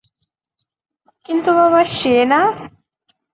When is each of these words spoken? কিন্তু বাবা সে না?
কিন্তু 1.25 1.49
বাবা 1.59 1.81
সে 1.95 2.15
না? 2.25 2.41